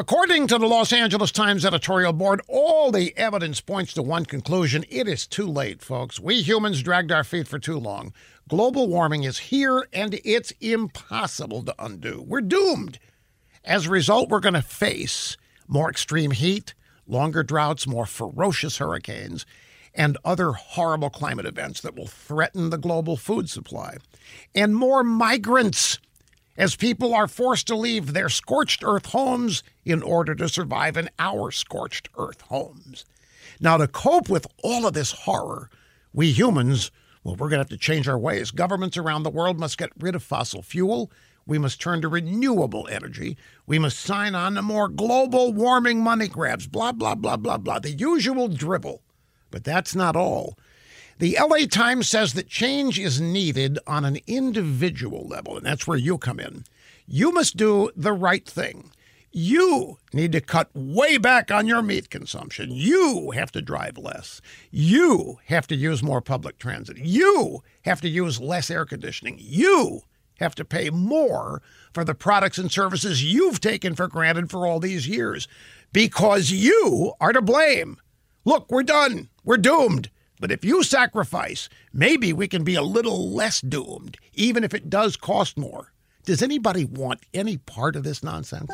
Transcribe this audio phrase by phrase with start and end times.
[0.00, 4.84] According to the Los Angeles Times editorial board, all the evidence points to one conclusion.
[4.88, 6.20] It is too late, folks.
[6.20, 8.12] We humans dragged our feet for too long.
[8.48, 12.24] Global warming is here and it's impossible to undo.
[12.24, 13.00] We're doomed.
[13.64, 16.74] As a result, we're going to face more extreme heat,
[17.08, 19.46] longer droughts, more ferocious hurricanes,
[19.94, 23.96] and other horrible climate events that will threaten the global food supply,
[24.54, 25.98] and more migrants
[26.58, 31.08] as people are forced to leave their scorched earth homes in order to survive in
[31.18, 33.06] our scorched earth homes.
[33.60, 35.70] Now, to cope with all of this horror,
[36.12, 36.90] we humans,
[37.22, 38.50] well, we're going to have to change our ways.
[38.50, 41.10] Governments around the world must get rid of fossil fuel.
[41.46, 43.38] We must turn to renewable energy.
[43.66, 47.78] We must sign on to more global warming money grabs, blah, blah, blah, blah, blah.
[47.78, 49.00] The usual dribble.
[49.50, 50.58] But that's not all.
[51.18, 55.98] The LA Times says that change is needed on an individual level, and that's where
[55.98, 56.62] you come in.
[57.08, 58.92] You must do the right thing.
[59.32, 62.70] You need to cut way back on your meat consumption.
[62.70, 64.40] You have to drive less.
[64.70, 66.98] You have to use more public transit.
[66.98, 69.38] You have to use less air conditioning.
[69.40, 70.02] You
[70.38, 71.62] have to pay more
[71.92, 75.48] for the products and services you've taken for granted for all these years
[75.92, 78.00] because you are to blame.
[78.44, 79.30] Look, we're done.
[79.44, 80.10] We're doomed.
[80.40, 84.90] But if you sacrifice, maybe we can be a little less doomed, even if it
[84.90, 85.92] does cost more.
[86.24, 88.70] Does anybody want any part of this nonsense?